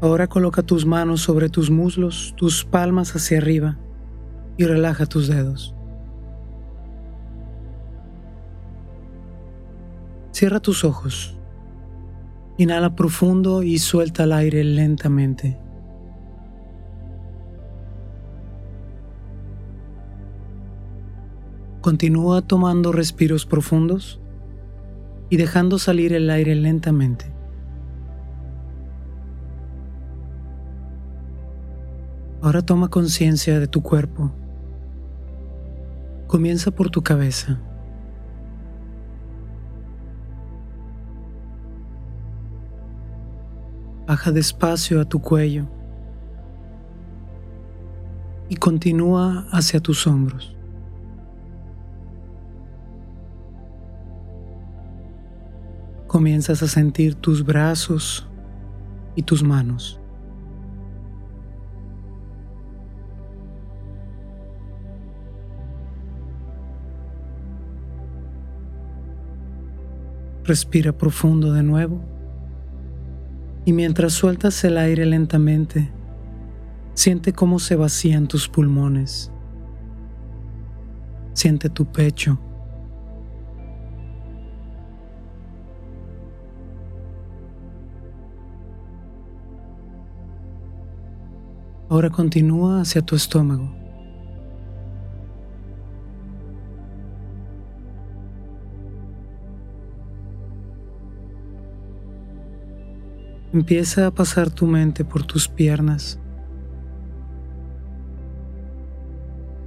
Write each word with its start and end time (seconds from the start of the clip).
Ahora 0.00 0.26
coloca 0.26 0.62
tus 0.62 0.84
manos 0.84 1.22
sobre 1.22 1.48
tus 1.48 1.70
muslos, 1.70 2.34
tus 2.36 2.64
palmas 2.64 3.16
hacia 3.16 3.38
arriba 3.38 3.78
y 4.58 4.64
relaja 4.64 5.06
tus 5.06 5.26
dedos. 5.26 5.74
Cierra 10.32 10.60
tus 10.60 10.84
ojos. 10.84 11.38
Inhala 12.58 12.94
profundo 12.94 13.62
y 13.62 13.78
suelta 13.78 14.24
el 14.24 14.32
aire 14.32 14.64
lentamente. 14.64 15.58
Continúa 21.80 22.42
tomando 22.42 22.92
respiros 22.92 23.46
profundos 23.46 24.20
y 25.30 25.36
dejando 25.36 25.78
salir 25.78 26.12
el 26.12 26.28
aire 26.28 26.54
lentamente. 26.54 27.35
Ahora 32.46 32.62
toma 32.62 32.88
conciencia 32.88 33.58
de 33.58 33.66
tu 33.66 33.82
cuerpo. 33.82 34.30
Comienza 36.28 36.70
por 36.70 36.90
tu 36.90 37.02
cabeza. 37.02 37.60
Baja 44.06 44.30
despacio 44.30 45.00
a 45.00 45.04
tu 45.04 45.20
cuello 45.20 45.66
y 48.48 48.54
continúa 48.54 49.48
hacia 49.50 49.80
tus 49.80 50.06
hombros. 50.06 50.56
Comienzas 56.06 56.62
a 56.62 56.68
sentir 56.68 57.16
tus 57.16 57.44
brazos 57.44 58.24
y 59.16 59.24
tus 59.24 59.42
manos. 59.42 60.00
Respira 70.46 70.92
profundo 70.96 71.52
de 71.52 71.64
nuevo. 71.64 72.00
Y 73.64 73.72
mientras 73.72 74.12
sueltas 74.12 74.62
el 74.62 74.78
aire 74.78 75.04
lentamente, 75.04 75.90
siente 76.94 77.32
cómo 77.32 77.58
se 77.58 77.74
vacían 77.74 78.28
tus 78.28 78.48
pulmones. 78.48 79.32
Siente 81.32 81.68
tu 81.68 81.84
pecho. 81.84 82.38
Ahora 91.88 92.10
continúa 92.10 92.82
hacia 92.82 93.02
tu 93.02 93.16
estómago. 93.16 93.85
Empieza 103.56 104.06
a 104.06 104.10
pasar 104.10 104.50
tu 104.50 104.66
mente 104.66 105.02
por 105.02 105.24
tus 105.24 105.48
piernas. 105.48 106.20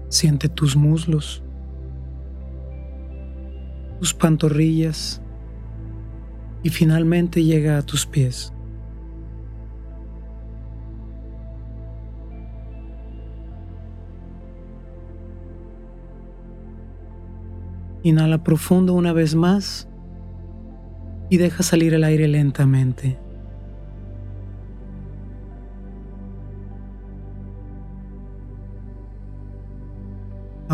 Siente 0.09 0.47
tus 0.47 0.75
muslos, 0.75 1.41
tus 3.97 4.13
pantorrillas 4.13 5.23
y 6.61 6.69
finalmente 6.69 7.43
llega 7.43 7.79
a 7.79 7.81
tus 7.81 8.05
pies. 8.05 8.53
Inhala 18.03 18.43
profundo 18.43 18.93
una 18.93 19.13
vez 19.13 19.33
más 19.33 19.89
y 21.31 21.37
deja 21.37 21.63
salir 21.63 21.95
el 21.95 22.03
aire 22.03 22.27
lentamente. 22.27 23.17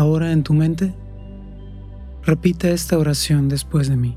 Ahora 0.06 0.30
en 0.30 0.44
tu 0.44 0.54
mente, 0.54 0.94
repite 2.22 2.70
esta 2.70 2.96
oración 2.96 3.48
después 3.48 3.88
de 3.88 3.96
mí. 3.96 4.16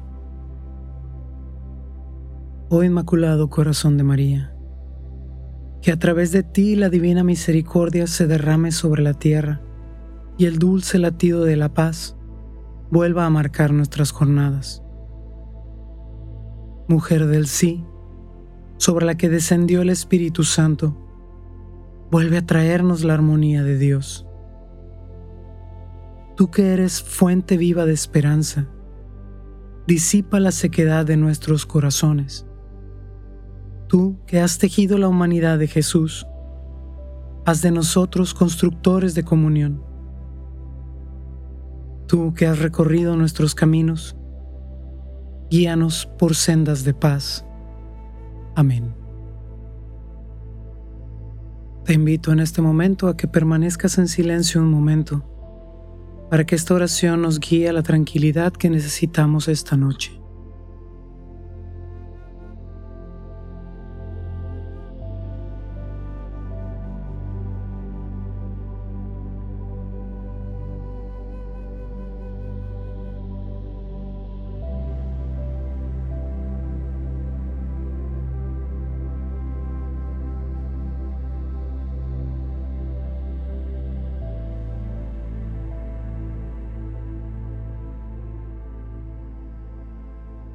Oh 2.70 2.84
Inmaculado 2.84 3.50
Corazón 3.50 3.98
de 3.98 4.04
María, 4.04 4.54
que 5.82 5.92
a 5.92 5.98
través 5.98 6.32
de 6.32 6.44
ti 6.44 6.76
la 6.76 6.90
divina 6.90 7.24
misericordia 7.24 8.06
se 8.06 8.28
derrame 8.28 8.72
sobre 8.72 9.02
la 9.02 9.16
tierra 9.16 9.64
y 10.38 10.46
el 10.46 10.60
dulce 10.60 11.00
latido 11.00 11.44
de 11.44 11.56
la 11.56 11.74
paz 11.74 12.16
vuelva 12.92 13.26
a 13.26 13.32
marcar 13.32 13.74
nuestras 13.74 14.12
jornadas. 14.12 14.84
Mujer 16.88 17.26
del 17.26 17.48
sí, 17.48 17.84
sobre 18.78 19.08
la 19.08 19.18
que 19.18 19.28
descendió 19.28 19.82
el 19.82 19.90
Espíritu 19.90 20.44
Santo, 20.44 20.96
vuelve 22.12 22.38
a 22.38 22.46
traernos 22.46 23.04
la 23.04 23.16
armonía 23.16 23.64
de 23.64 23.80
Dios 23.80 24.29
tú 26.40 26.50
que 26.50 26.72
eres 26.72 27.04
fuente 27.04 27.58
viva 27.58 27.86
de 27.86 27.92
esperanza, 27.92 28.66
disipa 29.86 30.40
la 30.40 30.54
sequedad 30.54 31.06
de 31.06 31.18
nuestros 31.18 31.66
corazones. 31.66 32.48
Tú 33.90 34.18
que 34.26 34.40
has 34.40 34.58
tejido 34.58 34.98
la 34.98 35.10
humanidad 35.10 35.60
de 35.60 35.68
Jesús, 35.68 36.26
haz 37.46 37.62
de 37.62 37.72
nosotros 37.72 38.34
constructores 38.34 39.16
de 39.16 39.26
comunión. 39.26 39.84
Tú 42.08 42.34
que 42.34 42.48
has 42.48 42.60
recorrido 42.60 43.18
nuestros 43.18 43.54
caminos, 43.54 44.16
guíanos 45.50 46.06
por 46.18 46.36
sendas 46.36 46.86
de 46.86 46.94
paz. 46.94 47.46
Amén. 48.56 48.96
Te 51.84 51.96
invito 51.96 52.32
en 52.32 52.40
este 52.40 52.62
momento 52.62 53.10
a 53.10 53.18
que 53.18 53.28
permanezcas 53.28 53.98
en 53.98 54.08
silencio 54.08 54.62
un 54.62 54.72
momento 54.72 55.36
para 56.30 56.46
que 56.46 56.56
esta 56.56 56.74
oración 56.74 57.22
nos 57.22 57.40
guíe 57.40 57.70
a 57.70 57.74
la 57.74 57.84
tranquilidad 57.84 58.54
que 58.54 58.70
necesitamos 58.70 59.48
esta 59.48 59.76
noche. 59.76 60.20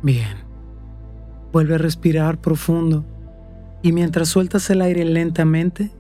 Bien. 0.05 0.37
Vuelve 1.51 1.77
a 1.77 1.79
respirar 1.79 2.39
profundo 2.39 3.07
y 3.81 3.93
mientras 3.93 4.29
sueltas 4.29 4.69
el 4.69 4.83
aire 4.83 5.03
lentamente, 5.03 5.93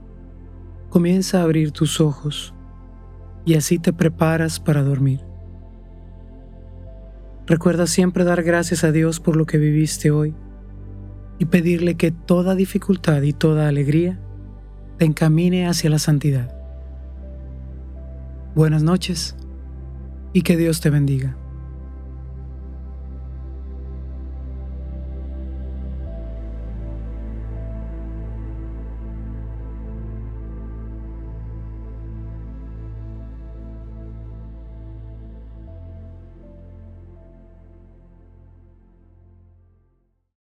comienza 0.90 1.40
a 1.40 1.44
abrir 1.44 1.72
tus 1.72 2.02
ojos 2.02 2.52
y 3.46 3.54
así 3.54 3.78
te 3.78 3.94
preparas 3.94 4.60
para 4.60 4.82
dormir. 4.82 5.20
Recuerda 7.46 7.86
siempre 7.86 8.24
dar 8.24 8.42
gracias 8.42 8.84
a 8.84 8.92
Dios 8.92 9.20
por 9.20 9.36
lo 9.36 9.46
que 9.46 9.56
viviste 9.56 10.10
hoy 10.10 10.34
y 11.38 11.46
pedirle 11.46 11.94
que 11.94 12.10
toda 12.10 12.54
dificultad 12.54 13.22
y 13.22 13.32
toda 13.32 13.68
alegría 13.68 14.20
te 14.98 15.06
encamine 15.06 15.66
hacia 15.66 15.88
la 15.88 15.98
santidad. 15.98 16.54
Buenas 18.54 18.82
noches 18.82 19.34
y 20.34 20.42
que 20.42 20.58
Dios 20.58 20.82
te 20.82 20.90
bendiga. 20.90 21.38